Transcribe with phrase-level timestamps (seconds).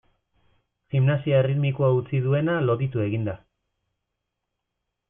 [0.95, 3.39] Gimnasia erritmikoa utzi duena loditu egin da.